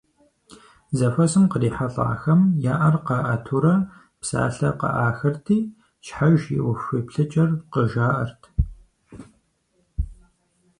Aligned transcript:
Зэхуэсым 0.97 1.45
кърихьэлӀахэм 1.51 2.41
я 2.71 2.73
Ӏэр 2.79 2.95
къаӀэтурэ 3.05 3.75
псалъэ 4.19 4.69
къыӀахырти 4.79 5.59
щхьэж 6.05 6.41
и 6.55 6.57
ӀуэхуеплъыкӀэр 6.63 7.49
къыжаӀэрт. 7.71 8.41